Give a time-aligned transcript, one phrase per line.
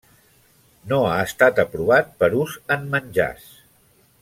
[0.93, 3.47] No ha estat aprovat per ús en menjars.